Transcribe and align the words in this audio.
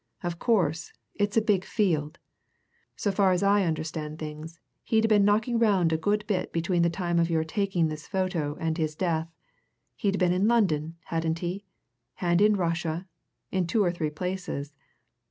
"Of 0.23 0.39
course, 0.39 0.93
it's 1.13 1.37
a 1.37 1.43
big 1.43 1.63
field. 1.63 2.17
So 2.95 3.11
far 3.11 3.33
as 3.33 3.43
I 3.43 3.65
understand 3.65 4.17
things, 4.17 4.59
he'd 4.83 5.07
been 5.07 5.23
knocking 5.23 5.59
round 5.59 5.93
a 5.93 5.95
good 5.97 6.25
bit 6.25 6.51
between 6.51 6.81
the 6.81 6.89
time 6.89 7.19
of 7.19 7.29
your 7.29 7.43
taking 7.43 7.87
this 7.87 8.07
photo 8.07 8.55
and 8.55 8.79
his 8.79 8.95
death. 8.95 9.29
He'd 9.95 10.17
been 10.17 10.33
in 10.33 10.47
London, 10.47 10.95
hadn't 11.03 11.37
he? 11.37 11.65
And 12.19 12.41
in 12.41 12.55
Russia 12.55 13.05
in 13.51 13.67
two 13.67 13.83
or 13.83 13.91
three 13.91 14.09
places. 14.09 14.73